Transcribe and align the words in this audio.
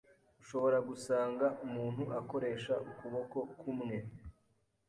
ushobora 0.41 0.77
gusanga 0.89 1.45
umuntu 1.65 2.03
akoresha 2.19 2.73
ukuboko 2.89 3.37
kumwe 3.59 3.97